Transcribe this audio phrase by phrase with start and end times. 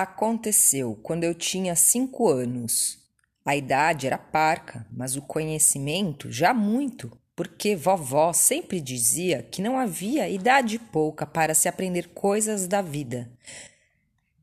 [0.00, 2.98] Aconteceu quando eu tinha cinco anos.
[3.44, 9.78] A idade era parca, mas o conhecimento já muito, porque vovó sempre dizia que não
[9.78, 13.30] havia idade pouca para se aprender coisas da vida.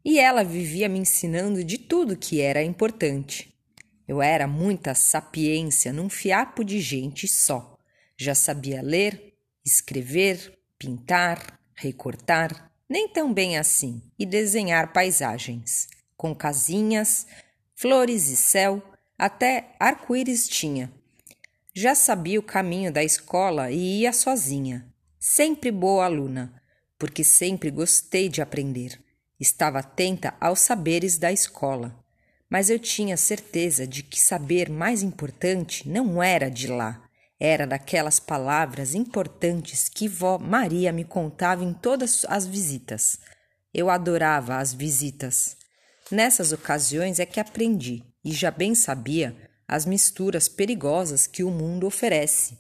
[0.06, 3.52] E ela vivia me ensinando de tudo que era importante.
[4.08, 7.80] Eu era muita sapiência num fiapo de gente só.
[8.16, 9.34] Já sabia ler,
[9.66, 17.28] escrever, pintar, recortar, nem tão bem assim, e desenhar paisagens, com casinhas,
[17.76, 18.82] flores e céu,
[19.18, 20.92] até arco-íris tinha.
[21.74, 24.88] Já sabia o caminho da escola e ia sozinha,
[25.20, 26.62] sempre boa aluna,
[26.98, 29.00] porque sempre gostei de aprender.
[29.40, 31.96] Estava atenta aos saberes da escola,
[32.50, 37.07] mas eu tinha certeza de que saber mais importante não era de lá
[37.40, 43.20] era daquelas palavras importantes que vó Maria me contava em todas as visitas.
[43.74, 45.56] Eu adorava as visitas.
[46.10, 49.36] Nessas ocasiões é que aprendi, e já bem sabia,
[49.68, 52.58] as misturas perigosas que o mundo oferece: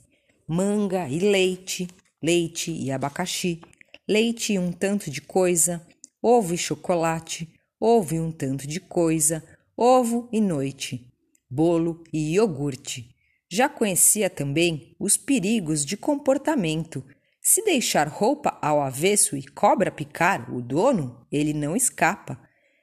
[0.48, 1.88] manga e leite,
[2.22, 3.61] leite e abacaxi,
[4.08, 5.86] leite e um tanto de coisa,
[6.22, 9.44] ovo e chocolate, ovo e um tanto de coisa,
[9.75, 11.11] ovo e noite,
[11.50, 13.17] bolo e iogurte.
[13.50, 17.03] Já conhecia também os perigos de comportamento.
[17.42, 22.38] Se deixar roupa ao avesso e cobra picar o dono, ele não escapa.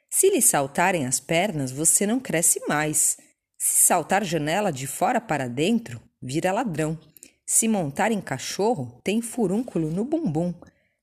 [0.08, 3.18] Se lhe saltarem as pernas, você não cresce mais.
[3.58, 6.98] Se saltar janela de fora para dentro, vira ladrão.
[7.46, 10.54] Se montar em cachorro, tem furúnculo no bumbum.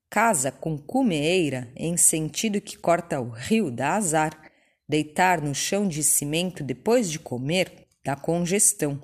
[0.09, 4.31] Casa com cumeeira, em sentido que corta o rio, dá azar.
[4.90, 9.00] Deitar no chão de cimento depois de comer, dá congestão.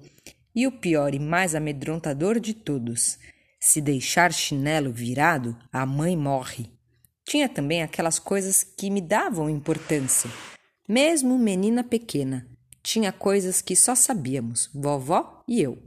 [0.57, 3.19] E o pior e mais amedrontador de todos:
[3.59, 6.71] se deixar chinelo virado, a mãe morre.
[7.23, 10.31] Tinha também aquelas coisas que me davam importância.
[10.89, 12.47] Mesmo menina pequena,
[12.81, 15.77] tinha coisas que só sabíamos, vovó e eu.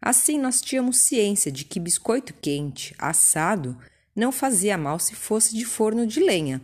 [0.00, 3.76] Assim, nós tínhamos ciência de que biscoito quente, assado,
[4.14, 6.62] não fazia mal se fosse de forno de lenha,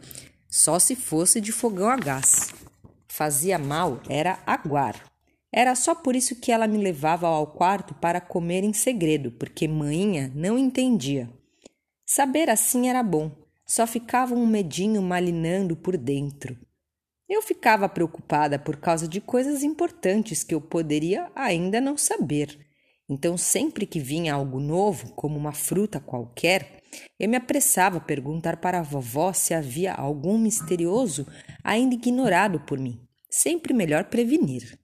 [0.49, 2.49] só se fosse de fogão a gás.
[3.09, 5.12] Fazia mal era aguar.
[5.52, 9.68] Era só por isso que ela me levava ao quarto para comer em segredo, porque
[9.68, 11.28] manhinha não entendia.
[12.06, 13.30] Saber assim era bom,
[13.66, 16.58] só ficava um medinho malinando por dentro.
[17.28, 22.58] Eu ficava preocupada por causa de coisas importantes que eu poderia ainda não saber.
[23.08, 26.82] Então, sempre que vinha algo novo, como uma fruta qualquer,
[27.19, 31.26] eu me apressava a perguntar para a vovó se havia algum misterioso
[31.64, 33.00] ainda ignorado por mim.
[33.30, 34.78] Sempre melhor prevenir.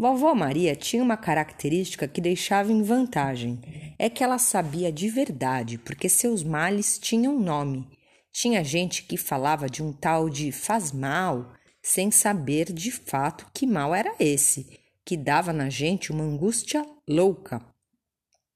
[0.00, 3.60] Vovó Maria tinha uma característica que deixava em vantagem:
[3.98, 7.84] é que ela sabia de verdade, porque seus males tinham nome.
[8.30, 13.66] Tinha gente que falava de um tal de faz mal, sem saber de fato que
[13.66, 17.60] mal era esse, que dava na gente uma angústia louca.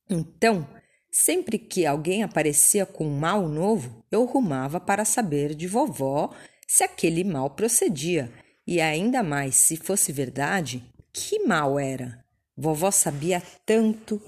[0.09, 0.65] Então,
[1.11, 6.33] sempre que alguém aparecia com um mal novo, eu rumava para saber de vovó
[6.69, 8.33] se aquele mal procedia,
[8.65, 12.25] e ainda mais se fosse verdade, que mal era?
[12.57, 14.21] Vovó sabia tanto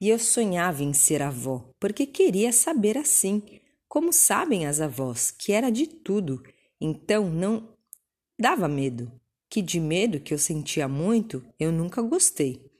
[0.00, 3.42] e eu sonhava em ser avó, porque queria saber assim,
[3.88, 6.42] como sabem as avós, que era de tudo.
[6.80, 7.68] Então não
[8.38, 9.10] dava medo,
[9.48, 12.70] que de medo que eu sentia muito, eu nunca gostei.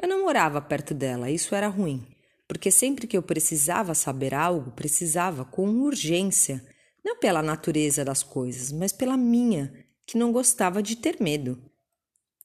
[0.00, 2.06] Eu não morava perto dela, isso era ruim,
[2.48, 6.64] porque sempre que eu precisava saber algo, precisava com urgência,
[7.04, 11.62] não pela natureza das coisas, mas pela minha, que não gostava de ter medo.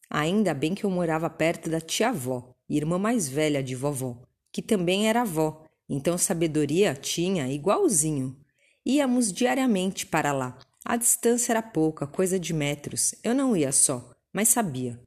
[0.10, 4.22] Ainda bem que eu morava perto da tia-avó, irmã mais velha de vovó,
[4.52, 8.36] que também era avó, então sabedoria tinha igualzinho.
[8.86, 10.58] Íamos diariamente para lá.
[10.84, 13.14] A distância era pouca, coisa de metros.
[13.24, 15.00] Eu não ia só, mas sabia.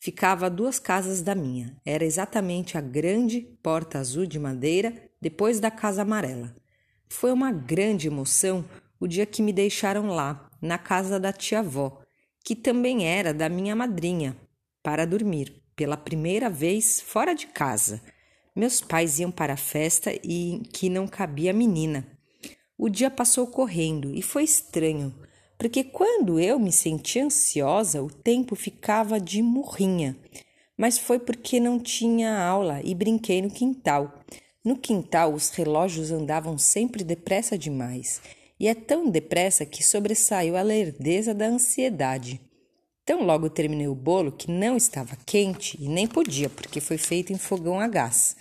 [0.00, 1.76] Ficava a duas casas da minha.
[1.84, 6.54] Era exatamente a grande porta azul de madeira depois da casa amarela.
[7.08, 8.64] Foi uma grande emoção
[9.00, 12.00] o dia que me deixaram lá, na casa da tia-avó,
[12.44, 14.36] que também era da minha madrinha,
[14.82, 18.02] para dormir, pela primeira vez fora de casa.
[18.54, 22.06] Meus pais iam para a festa e que não cabia menina.
[22.76, 25.14] O dia passou correndo e foi estranho,
[25.58, 30.16] porque quando eu me sentia ansiosa, o tempo ficava de murrinha.
[30.76, 34.20] Mas foi porque não tinha aula e brinquei no quintal.
[34.64, 38.20] No quintal, os relógios andavam sempre depressa demais,
[38.60, 42.40] e é tão depressa que sobressaiu a lerdeza da ansiedade.
[43.08, 47.32] Tão logo terminei o bolo que não estava quente e nem podia, porque foi feito
[47.32, 48.36] em fogão a gás.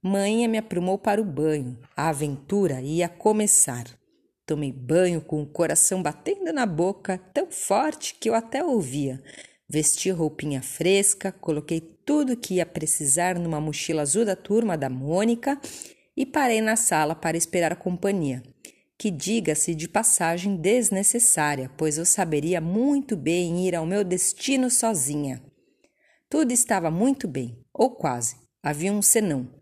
[0.00, 1.76] Mãe me aprumou para o banho.
[1.96, 3.84] A aventura ia começar.
[4.46, 9.20] Tomei banho com o coração batendo na boca tão forte que eu até ouvia.
[9.68, 15.60] Vesti roupinha fresca, coloquei tudo que ia precisar numa mochila azul da turma da Mônica
[16.16, 18.40] e parei na sala para esperar a companhia,
[19.02, 25.42] que diga-se de passagem desnecessária, pois eu saberia muito bem ir ao meu destino sozinha.
[26.30, 28.36] Tudo estava muito bem, ou quase.
[28.62, 29.52] Havia um senão,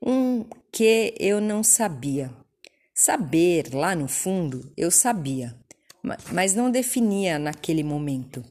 [0.00, 2.34] um que eu não sabia.
[2.94, 5.54] Saber, lá no fundo, eu sabia,
[6.32, 8.42] mas não definia naquele momento.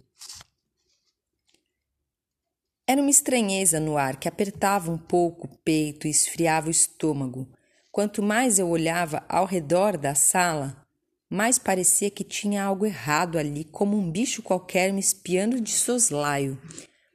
[2.86, 7.52] Era uma estranheza no ar que apertava um pouco o peito e esfriava o estômago.
[7.96, 10.86] Quanto mais eu olhava ao redor da sala,
[11.30, 16.62] mais parecia que tinha algo errado ali, como um bicho qualquer me espiando de soslaio.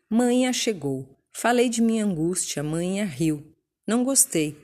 [0.08, 1.06] Manhã chegou.
[1.34, 3.54] Falei de minha angústia, manhã riu.
[3.86, 4.56] Não gostei.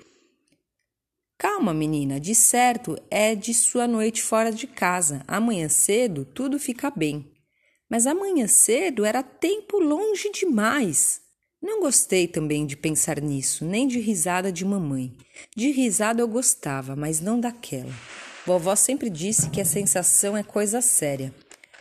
[1.36, 5.22] Calma, menina, de certo é de sua noite fora de casa.
[5.28, 7.30] Amanhã cedo tudo fica bem.
[7.90, 11.25] Mas amanhã cedo era tempo longe demais.
[11.66, 15.12] Não gostei também de pensar nisso, nem de risada de mamãe.
[15.56, 17.92] De risada eu gostava, mas não daquela.
[18.46, 21.34] Vovó sempre disse que a sensação é coisa séria.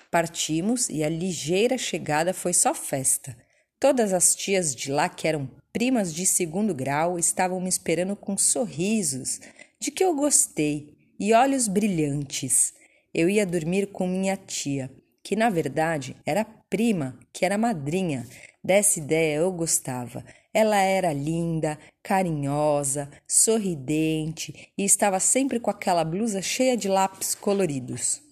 [0.10, 3.38] Partimos e a ligeira chegada foi só festa.
[3.80, 8.36] Todas as tias de lá, que eram primas de segundo grau, estavam me esperando com
[8.36, 9.40] sorrisos,
[9.80, 12.74] de que eu gostei, e olhos brilhantes.
[13.14, 14.90] Eu ia dormir com minha tia
[15.26, 18.28] que na verdade era prima, que era madrinha.
[18.66, 20.26] Dessa ideia eu gostava.
[20.52, 28.24] Ela era linda, carinhosa, sorridente e estava sempre com aquela blusa cheia de lápis coloridos.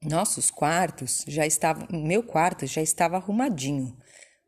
[0.00, 3.96] Nossos quartos já estavam, meu quarto já estava arrumadinho.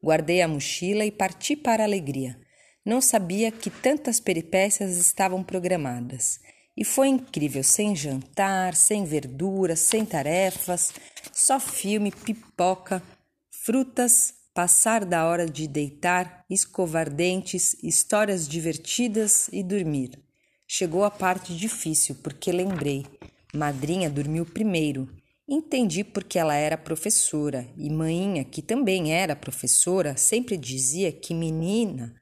[0.00, 2.38] Guardei a mochila e parti para a alegria.
[2.86, 6.38] Não sabia que tantas peripécias estavam programadas.
[6.76, 10.92] E foi incrível, sem jantar, sem verduras, sem tarefas,
[11.32, 13.02] só filme, pipoca,
[13.50, 20.22] frutas, passar da hora de deitar, escovar dentes, histórias divertidas e dormir.
[20.66, 23.04] Chegou a parte difícil, porque lembrei.
[23.52, 25.08] Madrinha dormiu primeiro.
[25.46, 32.14] Entendi porque ela era professora e maninha, que também era professora, sempre dizia que menina,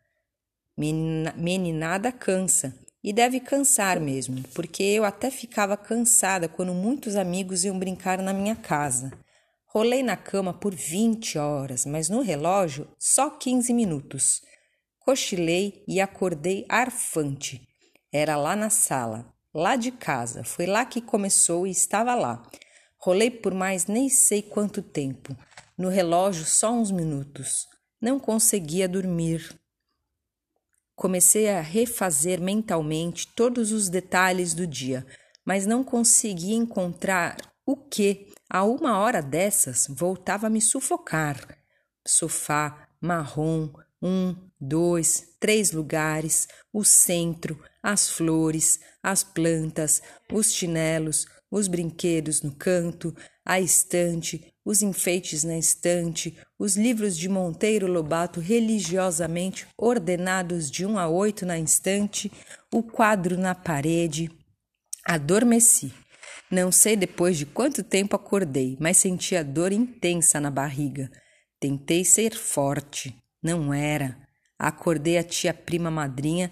[0.77, 2.75] menina meninada cansa
[3.05, 8.33] e deve cansar mesmo, porque eu até ficava cansada quando muitos amigos iam brincar na
[8.33, 9.13] minha casa.
[9.75, 14.43] Rolei na cama por 20 horas, mas no relógio só 15 minutos.
[14.99, 17.67] Cochilei e acordei arfante.
[18.13, 20.45] Era lá na sala, lá de casa.
[20.45, 22.43] Foi lá que começou e estava lá.
[22.99, 25.35] Rolei por mais nem sei quanto tempo.
[25.79, 27.67] No relógio só uns minutos.
[27.99, 29.59] Não conseguia dormir.
[30.95, 35.07] Comecei a refazer mentalmente todos os detalhes do dia,
[35.47, 41.57] mas não conseguia encontrar o que, a uma hora dessas, voltava a me sufocar.
[42.07, 43.71] Sofá, marrom,
[44.03, 52.53] um, dois, três lugares, o centro, as flores, as plantas, os chinelos, os brinquedos no
[52.53, 60.85] canto, a estante, os enfeites na estante, os livros de Monteiro Lobato religiosamente ordenados de
[60.85, 62.31] um a oito na estante,
[62.71, 64.31] o quadro na parede.
[65.07, 66.02] Adormeci.
[66.53, 71.11] Não sei depois de quanto tempo acordei, mas senti a dor intensa na barriga.
[71.59, 73.17] Tentei ser forte.
[73.43, 74.19] Não era.
[74.59, 76.51] Acordei a tia prima madrinha.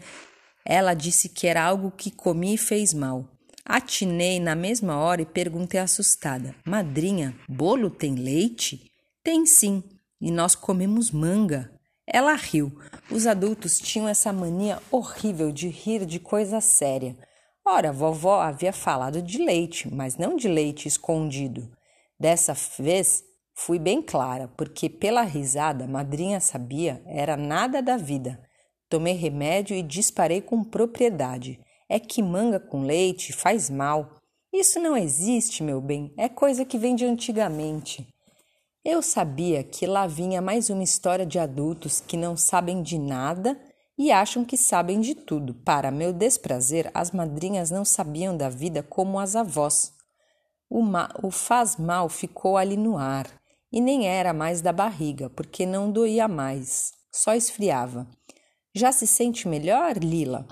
[0.65, 3.29] Ela disse que era algo que comi e fez mal.
[3.63, 8.91] Atinei na mesma hora e perguntei assustada: Madrinha, bolo tem leite?
[9.23, 9.83] Tem sim,
[10.19, 11.71] e nós comemos manga.
[12.07, 12.73] Ela riu.
[13.11, 17.15] Os adultos tinham essa mania horrível de rir de coisa séria.
[17.73, 21.71] Ora, vovó havia falado de leite, mas não de leite escondido.
[22.19, 23.23] Dessa vez
[23.55, 28.43] fui bem clara, porque pela risada, madrinha sabia era nada da vida.
[28.89, 34.17] Tomei remédio e disparei com propriedade é que manga com leite faz mal.
[34.53, 38.07] Isso não existe, meu bem, é coisa que vem de antigamente.
[38.85, 43.61] Eu sabia que lá vinha mais uma história de adultos que não sabem de nada
[44.01, 45.53] e acham que sabem de tudo.
[45.53, 49.93] Para meu desprazer, as madrinhas não sabiam da vida como as avós.
[50.71, 53.27] O, ma o faz mal ficou ali no ar
[53.71, 58.09] e nem era mais da barriga, porque não doía mais, só esfriava.
[58.75, 60.47] Já se sente melhor, Lila?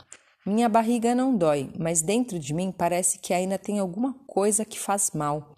[0.45, 4.79] Minha barriga não dói, mas dentro de mim parece que ainda tem alguma coisa que
[4.79, 5.57] faz mal.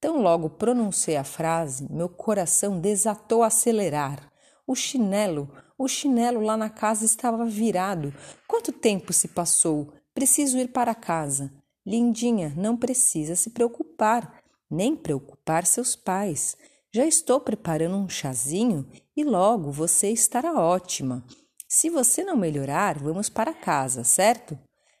[0.00, 4.32] Tão logo pronunciei a frase, meu coração desatou a acelerar.
[4.66, 8.14] O chinelo, o chinelo lá na casa estava virado.
[8.46, 9.92] Quanto tempo se passou?
[10.14, 11.52] Preciso ir para casa.
[11.84, 16.56] Lindinha, não precisa se preocupar, nem preocupar seus pais.
[16.92, 21.24] Já estou preparando um chazinho e logo você estará ótima.
[21.68, 24.58] Se você não melhorar, vamos para casa, certo?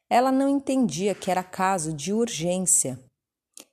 [0.08, 2.98] Ela não entendia que era caso de urgência.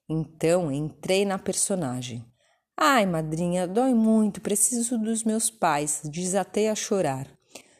[0.07, 2.25] Então entrei na personagem.
[2.77, 6.01] Ai, madrinha, dói muito, preciso dos meus pais.
[6.05, 7.27] Desatei a chorar.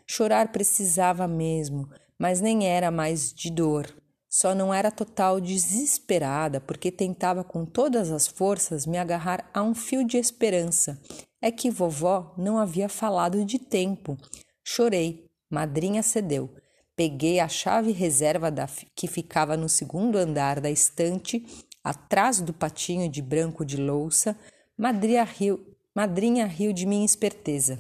[0.05, 3.87] Chorar precisava mesmo, mas nem era mais de dor.
[4.29, 9.75] Só não era total desesperada, porque tentava com todas as forças me agarrar a um
[9.75, 10.99] fio de esperança.
[11.41, 14.17] É que vovó não havia falado de tempo.
[14.63, 15.29] Chorei.
[15.49, 16.49] Madrinha cedeu.
[16.95, 21.45] Peguei a chave reserva da, que ficava no segundo andar da estante,
[21.83, 24.35] atrás do patinho de branco de louça.
[24.77, 25.63] Madrinha riu,
[25.95, 27.79] madrinha riu de minha esperteza.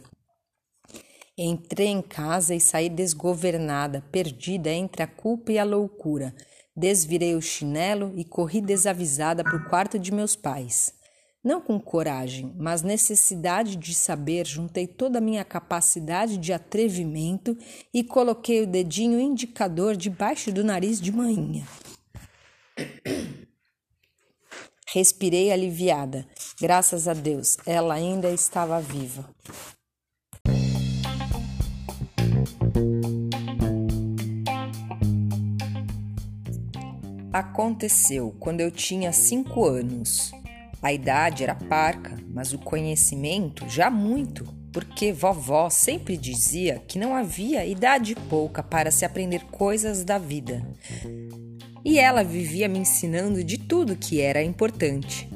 [1.35, 6.35] Entrei em casa e saí desgovernada, perdida entre a culpa e a loucura.
[6.75, 10.93] Desvirei o chinelo e corri desavisada para o quarto de meus pais.
[11.43, 17.57] Não com coragem, mas necessidade de saber, juntei toda a minha capacidade de atrevimento
[17.91, 21.65] e coloquei o dedinho indicador debaixo do nariz de manhã.
[24.93, 26.23] Respirei aliviada.
[26.61, 29.27] Graças a Deus, ela ainda estava viva.
[37.33, 40.31] Aconteceu quando eu tinha cinco anos.
[40.79, 47.15] A idade era parca, mas o conhecimento já muito, porque vovó sempre dizia que não
[47.15, 50.63] havia idade pouca para se aprender coisas da vida.
[51.85, 55.29] E ela vivia me ensinando de tudo que era importante.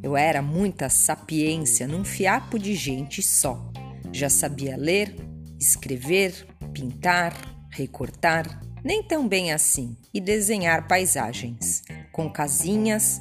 [0.00, 3.70] Eu era muita sapiência num fiapo de gente só.
[4.12, 5.14] Já sabia ler,
[5.60, 7.34] escrever, pintar,
[7.68, 13.20] recortar, nem tão bem assim, e desenhar paisagens, com casinhas,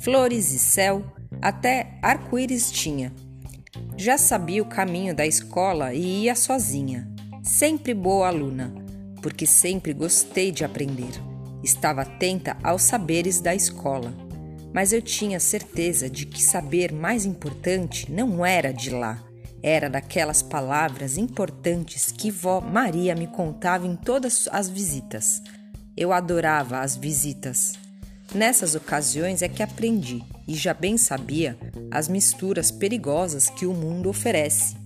[0.00, 1.04] flores e céu,
[1.40, 3.12] até arco-íris tinha.
[3.96, 7.08] Já sabia o caminho da escola e ia sozinha,
[7.42, 8.74] sempre boa aluna,
[9.22, 11.25] porque sempre gostei de aprender.
[11.66, 14.14] Estava atenta aos saberes da escola,
[14.72, 19.20] mas eu tinha certeza de que saber mais importante não era de lá,
[19.60, 25.42] era daquelas palavras importantes que vó Maria me contava em todas as visitas.
[25.96, 27.72] Eu adorava as visitas.
[28.32, 31.58] Nessas ocasiões é que aprendi, e já bem sabia,
[31.90, 34.76] as misturas perigosas que o mundo oferece: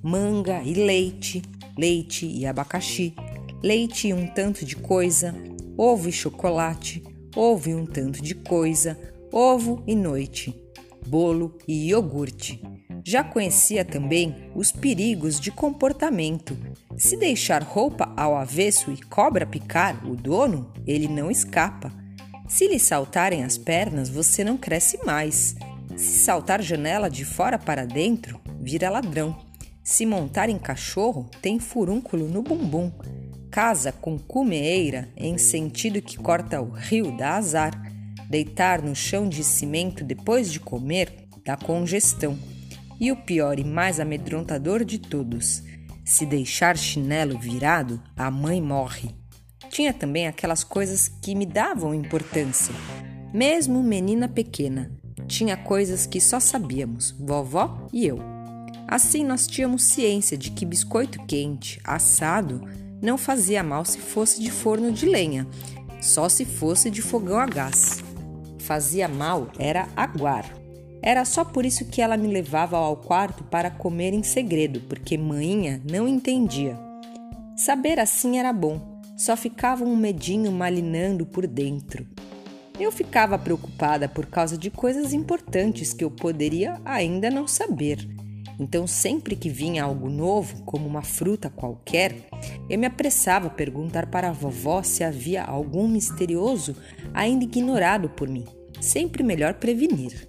[0.00, 1.42] manga e leite,
[1.76, 3.12] leite e abacaxi,
[3.60, 5.34] leite e um tanto de coisa,
[5.78, 7.04] ovo e chocolate,
[7.36, 8.98] ovo e um tanto de coisa,
[9.32, 10.60] ovo e noite,
[11.06, 12.60] bolo e iogurte.
[13.04, 16.58] Já conhecia também os perigos de comportamento.
[16.96, 21.92] Se deixar roupa ao avesso e cobra picar o dono, ele não escapa.
[22.48, 25.54] Se lhe saltarem as pernas, você não cresce mais.
[25.96, 29.38] Se saltar janela de fora para dentro, vira ladrão.
[29.82, 32.92] Se montar em cachorro, tem furúnculo no bumbum.
[33.50, 37.72] Casa com cumeeira, em sentido que corta o rio, dá azar.
[38.28, 42.38] Deitar no chão de cimento depois de comer, dá congestão.
[43.00, 45.62] E o pior e mais amedrontador de todos:
[46.04, 49.14] se deixar chinelo virado, a mãe morre.
[49.70, 52.74] Tinha também aquelas coisas que me davam importância.
[53.32, 54.90] Mesmo menina pequena,
[55.26, 58.18] tinha coisas que só sabíamos, vovó e eu.
[58.86, 62.62] Assim, nós tínhamos ciência de que biscoito quente, assado,
[63.00, 65.46] não fazia mal se fosse de forno de lenha,
[66.00, 68.02] só se fosse de fogão a gás.
[68.58, 70.44] Fazia mal era aguar.
[71.00, 75.16] Era só por isso que ela me levava ao quarto para comer em segredo, porque
[75.16, 76.78] manhinha não entendia.
[77.56, 82.06] Saber assim era bom, só ficava um medinho malinando por dentro.
[82.78, 88.17] Eu ficava preocupada por causa de coisas importantes que eu poderia ainda não saber.
[88.58, 92.28] Então, sempre que vinha algo novo, como uma fruta qualquer,
[92.68, 96.74] eu me apressava a perguntar para a vovó se havia algum misterioso
[97.14, 98.44] ainda ignorado por mim.
[98.80, 100.28] Sempre melhor prevenir.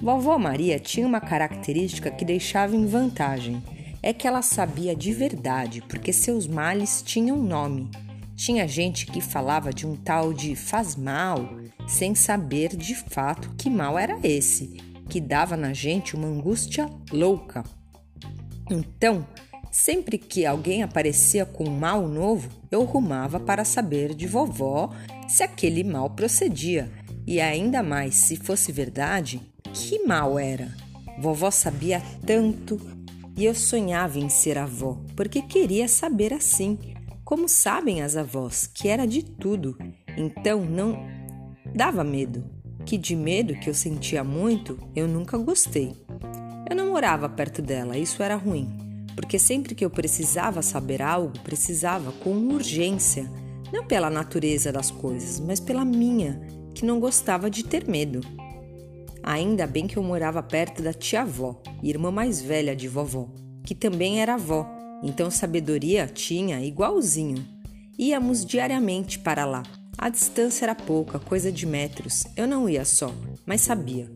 [0.00, 3.62] Vovó Maria tinha uma característica que deixava em vantagem.
[4.02, 7.90] É que ela sabia de verdade, porque seus males tinham nome.
[8.36, 11.50] Tinha gente que falava de um tal de faz mal,
[11.88, 14.76] sem saber de fato que mal era esse,
[15.08, 17.64] que dava na gente uma angústia louca.
[18.70, 19.26] Então,
[19.70, 24.90] sempre que alguém aparecia com um mal novo, eu rumava para saber de vovó
[25.26, 26.90] se aquele mal procedia,
[27.26, 29.40] e ainda mais se fosse verdade,
[29.72, 30.74] que mal era?
[31.20, 32.80] Vovó sabia tanto
[33.36, 36.78] e eu sonhava em ser avó, porque queria saber assim,
[37.24, 39.76] como sabem as avós, que era de tudo.
[40.16, 40.98] Então não
[41.74, 42.57] dava medo.
[42.88, 45.92] Que de medo que eu sentia muito, eu nunca gostei.
[46.70, 48.66] Eu não morava perto dela, isso era ruim,
[49.14, 53.30] porque sempre que eu precisava saber algo, precisava com urgência,
[53.70, 56.40] não pela natureza das coisas, mas pela minha,
[56.74, 58.22] que não gostava de ter medo.
[59.22, 63.28] Ainda bem que eu morava perto da tia-avó, irmã mais velha de vovó,
[63.66, 64.66] que também era avó,
[65.02, 67.46] então sabedoria tinha igualzinho.
[67.98, 69.62] Íamos diariamente para lá.
[70.00, 72.24] A distância era pouca, coisa de metros.
[72.36, 73.12] Eu não ia só,
[73.44, 74.08] mas sabia.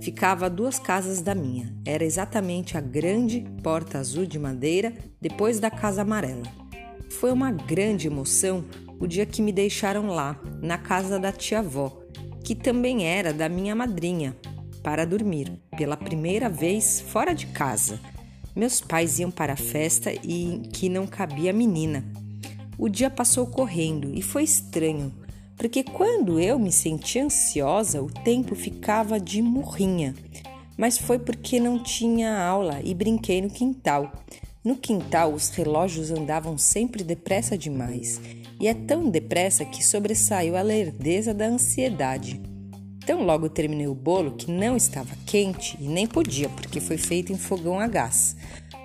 [0.00, 1.74] Ficava a duas casas da minha.
[1.84, 6.44] Era exatamente a grande porta azul de madeira depois da casa amarela.
[7.10, 8.64] Foi uma grande emoção
[9.00, 12.00] o dia que me deixaram lá, na casa da tia-avó,
[12.44, 14.36] que também era da minha madrinha,
[14.84, 17.98] para dormir, pela primeira vez fora de casa.
[18.54, 22.04] Meus pais iam para a festa e que não cabia menina.
[22.78, 25.12] O dia passou correndo e foi estranho,
[25.56, 30.14] porque quando eu me sentia ansiosa, o tempo ficava de murrinha.
[30.76, 34.12] Mas foi porque não tinha aula e brinquei no quintal.
[34.64, 38.20] No quintal, os relógios andavam sempre depressa demais,
[38.58, 42.40] e é tão depressa que sobressaiu a lerdeza da ansiedade.
[43.06, 47.32] Tão logo terminei o bolo que não estava quente e nem podia, porque foi feito
[47.32, 48.34] em fogão a gás.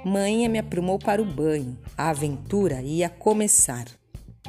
[0.03, 1.77] Mãe me aprumou para o banho.
[1.97, 3.85] A aventura ia começar.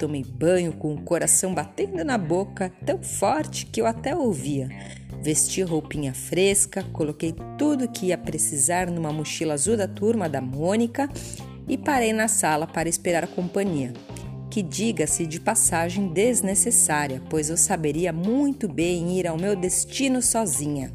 [0.00, 4.66] Tomei banho com o coração batendo na boca, tão forte que eu até ouvia.
[5.22, 11.06] Vesti roupinha fresca, coloquei tudo que ia precisar numa mochila azul da turma da Mônica
[11.68, 13.92] e parei na sala para esperar a companhia
[14.50, 20.92] que diga-se de passagem desnecessária, pois eu saberia muito bem ir ao meu destino sozinha.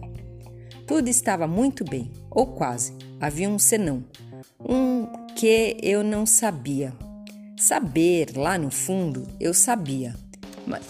[0.86, 2.94] Tudo estava muito bem, ou quase.
[3.20, 4.04] Havia um senão,
[4.60, 7.05] um que eu não sabia.
[7.58, 10.14] Saber, lá no fundo, eu sabia,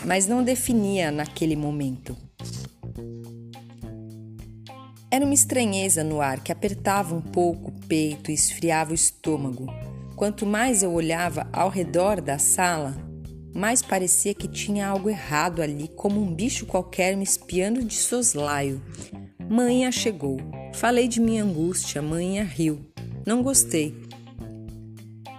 [0.04, 2.18] mas não definia naquele momento.
[5.12, 9.68] Era uma estranheza no ar que apertava um pouco o peito e esfriava o estômago.
[10.16, 12.98] Quanto mais eu olhava ao redor da sala,
[13.54, 18.82] mais parecia que tinha algo errado ali, como um bicho qualquer me espiando de soslaio.
[19.48, 20.38] Manhã chegou.
[20.74, 22.82] Falei de minha angústia, manhã riu.
[23.26, 24.05] Não gostei.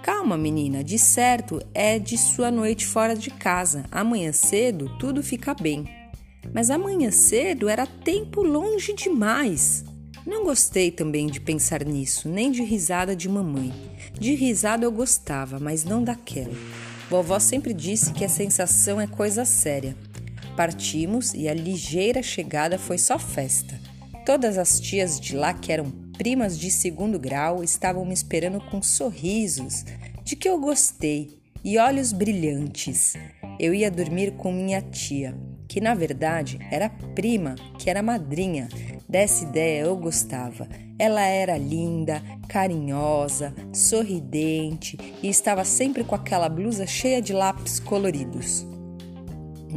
[0.06, 3.86] Calma, menina, de certo é de sua noite fora de casa.
[3.90, 5.84] Amanhã cedo tudo fica bem.
[6.54, 9.84] Mas amanhã cedo era tempo longe demais.
[10.24, 13.74] Não gostei também de pensar nisso, nem de risada de mamãe.
[14.12, 16.54] De risada eu gostava, mas não daquela.
[17.10, 19.96] Vovó sempre disse que a sensação é coisa séria.
[20.56, 23.76] Partimos e a ligeira chegada foi só festa.
[24.24, 28.82] Todas as tias de lá, que eram primas de segundo grau, estavam me esperando com
[28.82, 29.84] sorrisos,
[30.22, 33.14] de que eu gostei, e olhos brilhantes.
[33.58, 38.68] Eu ia dormir com minha tia, que na verdade era prima, que era madrinha,
[39.08, 40.68] Dessa ideia eu gostava.
[40.98, 48.66] Ela era linda, carinhosa, sorridente e estava sempre com aquela blusa cheia de lápis coloridos.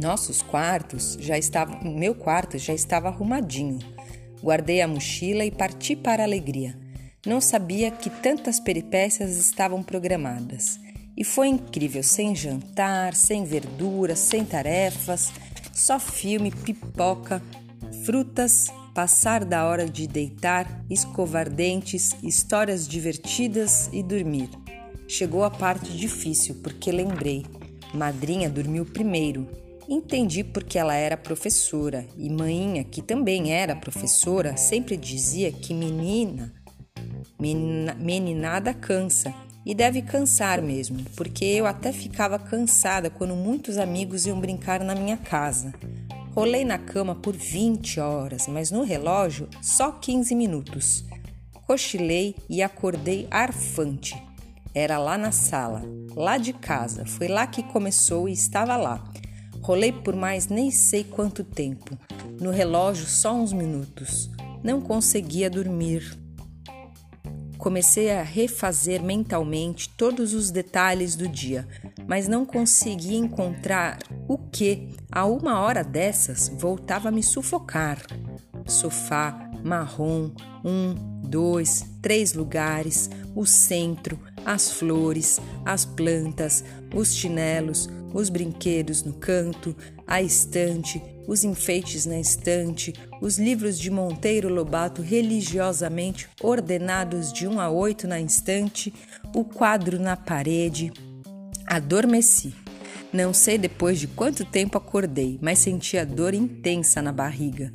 [0.02, 3.78] Nossos quartos já estavam, meu quarto já estava arrumadinho.
[4.42, 6.78] Guardei a mochila e parti para a alegria.
[7.26, 10.80] Não sabia que tantas peripécias estavam programadas.
[11.16, 15.30] E foi incrível, sem jantar, sem verduras, sem tarefas,
[15.72, 17.42] só filme, pipoca,
[18.04, 24.50] frutas passar da hora de deitar, escovar dentes, histórias divertidas e dormir.
[25.08, 27.44] Chegou a parte difícil porque lembrei.
[27.94, 29.48] Madrinha dormiu primeiro.
[29.92, 36.54] Entendi porque ela era professora e mãinha, que também era professora, sempre dizia que menina,
[37.40, 39.34] menina meninada cansa.
[39.66, 44.94] E deve cansar mesmo, porque eu até ficava cansada quando muitos amigos iam brincar na
[44.94, 45.74] minha casa.
[46.34, 51.04] Rolei na cama por 20 horas, mas no relógio só 15 minutos.
[51.66, 54.16] Cochilei e acordei arfante.
[54.72, 55.82] Era lá na sala,
[56.14, 57.04] lá de casa.
[57.04, 59.09] Foi lá que começou e estava lá.
[59.62, 61.96] Rolei por mais nem sei quanto tempo.
[62.40, 64.30] No relógio só uns minutos.
[64.62, 66.18] Não conseguia dormir.
[67.58, 71.68] Comecei a refazer mentalmente todos os detalhes do dia,
[72.06, 77.98] mas não conseguia encontrar o que, a uma hora dessas, voltava a me sufocar.
[78.66, 80.30] Sofá, marrom,
[80.64, 89.12] um, dois, três lugares, o centro, as flores, as plantas, os chinelos, os brinquedos no
[89.12, 89.74] canto,
[90.06, 97.60] a estante, os enfeites na estante, os livros de Monteiro Lobato religiosamente ordenados de um
[97.60, 98.92] a oito na estante,
[99.34, 100.92] o quadro na parede.
[101.66, 102.52] Adormeci.
[103.12, 107.72] Não sei depois de quanto tempo acordei, mas sentia dor intensa na barriga.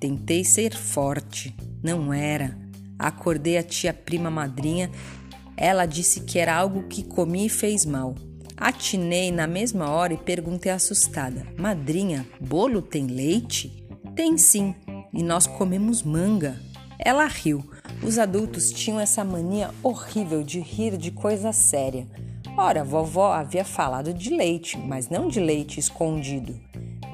[0.00, 1.54] Tentei ser forte.
[1.82, 2.58] Não era.
[2.98, 4.90] Acordei a tia prima madrinha.
[5.56, 8.14] Ela disse que era algo que comi e fez mal.
[8.60, 13.86] Atinei na mesma hora e perguntei assustada: Madrinha, bolo tem leite?
[14.16, 14.74] Tem sim,
[15.12, 16.60] e nós comemos manga.
[16.98, 17.64] Ela riu.
[18.02, 22.06] Os adultos tinham essa mania horrível de rir de coisa séria.
[22.56, 26.58] Ora, vovó havia falado de leite, mas não de leite escondido.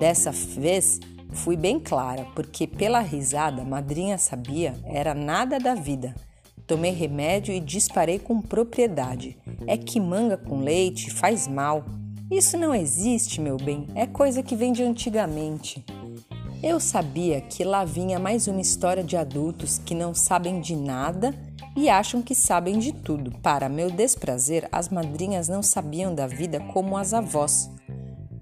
[0.00, 0.98] Dessa vez
[1.32, 6.14] fui bem clara, porque pela risada madrinha sabia era nada da vida.
[6.66, 9.36] Tomei remédio e disparei com propriedade.
[9.66, 11.84] É que manga com leite faz mal.
[12.30, 15.84] Isso não existe, meu bem, é coisa que vem de antigamente.
[16.62, 21.34] Eu sabia que lá vinha mais uma história de adultos que não sabem de nada
[21.76, 23.30] e acham que sabem de tudo.
[23.42, 27.70] Para meu desprazer, as madrinhas não sabiam da vida como as avós.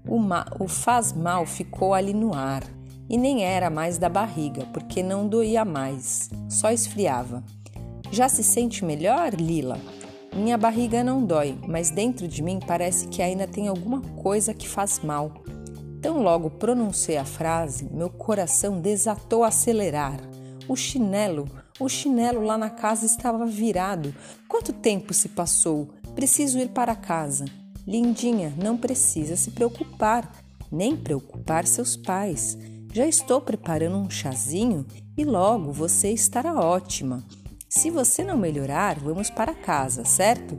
[0.07, 2.63] O, ma o faz mal ficou ali no ar
[3.09, 7.43] e nem era mais da barriga, porque não doía mais, só esfriava.
[8.13, 9.81] Já se sente melhor, Lila?
[10.35, 14.69] Minha barriga não dói, mas dentro de mim parece que ainda tem alguma coisa que
[14.69, 15.33] faz mal.
[15.99, 20.19] Tão logo pronunciei a frase, meu coração desatou a acelerar.
[20.67, 21.49] O chinelo
[21.79, 24.13] o chinelo lá na casa estava virado.
[24.47, 25.89] Quanto tempo se passou?
[26.13, 27.45] Preciso ir para casa.
[27.87, 30.31] Lindinha, não precisa se preocupar,
[30.71, 32.55] nem preocupar seus pais.
[32.93, 34.85] Já estou preparando um chazinho
[35.17, 37.23] e logo você estará ótima.
[37.75, 40.55] Se você não melhorar, vamos para casa, certo?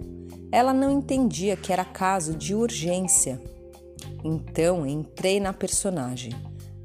[0.51, 3.41] Ela não entendia que era caso de urgência.
[4.25, 6.33] Então entrei na personagem.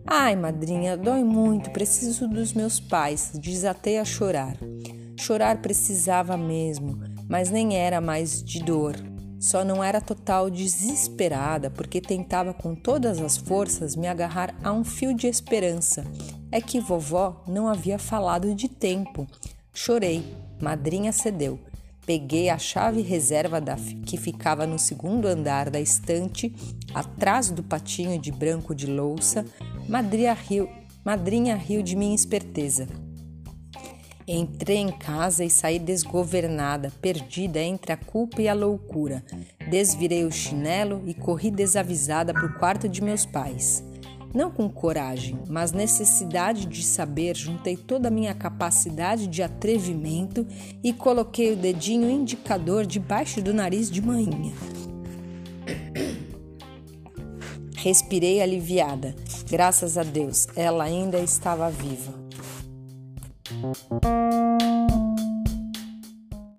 [0.05, 3.31] Ai, madrinha, dói muito, preciso dos meus pais.
[3.33, 4.55] Desatei a chorar.
[5.19, 8.95] Chorar precisava mesmo, mas nem era mais de dor.
[9.39, 14.83] Só não era total desesperada, porque tentava com todas as forças me agarrar a um
[14.83, 16.05] fio de esperança.
[16.51, 19.27] É que vovó não havia falado de tempo.
[19.73, 20.23] Chorei,
[20.61, 21.59] madrinha cedeu.
[22.05, 26.53] Peguei a chave reserva da, que ficava no segundo andar da estante,
[26.93, 29.45] atrás do patinho de branco de louça.
[29.87, 30.67] Madrinha riu,
[31.05, 32.87] madrinha riu de minha esperteza.
[34.27, 39.23] Entrei em casa e saí desgovernada, perdida entre a culpa e a loucura.
[39.69, 43.83] Desvirei o chinelo e corri desavisada para o quarto de meus pais.
[44.33, 50.45] Não com coragem, mas necessidade de saber, juntei toda a minha capacidade de atrevimento
[50.83, 54.53] e coloquei o dedinho indicador debaixo do nariz de manhã.
[57.75, 59.15] Respirei aliviada.
[59.49, 62.13] Graças a Deus, ela ainda estava viva.